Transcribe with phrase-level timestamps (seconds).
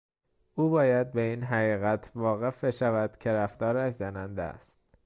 [0.55, 4.79] او باید به این حقیقت واقف بشود که رفتارش زننده است.